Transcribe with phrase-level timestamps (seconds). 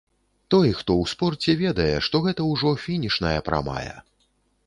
[0.53, 3.95] Той, хто ў спорце, ведае, што гэта ўжо фінішная прамая.